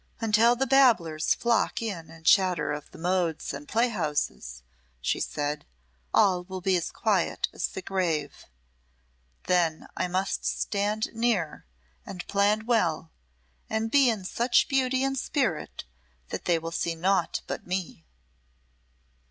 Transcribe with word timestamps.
"Until 0.19 0.55
the 0.55 0.65
babblers 0.65 1.35
flock 1.35 1.79
in 1.79 2.07
to 2.07 2.23
chatter 2.23 2.71
of 2.71 2.89
the 2.89 2.97
modes 2.97 3.53
and 3.53 3.67
playhouses," 3.67 4.63
she 4.99 5.19
said, 5.19 5.63
"all 6.11 6.43
will 6.43 6.59
be 6.59 6.75
as 6.75 6.89
quiet 6.91 7.47
as 7.53 7.67
the 7.67 7.83
grave. 7.83 8.45
Then 9.45 9.85
I 9.95 10.07
must 10.07 10.43
stand 10.43 11.13
near, 11.13 11.67
and 12.03 12.25
plan 12.25 12.65
well, 12.65 13.11
and 13.69 13.91
be 13.91 14.09
in 14.09 14.25
such 14.25 14.67
beauty 14.67 15.03
and 15.03 15.15
spirit 15.19 15.83
that 16.29 16.45
they 16.45 16.57
will 16.57 16.71
see 16.71 16.95
naught 16.95 17.41
but 17.45 17.67
me." 17.67 18.03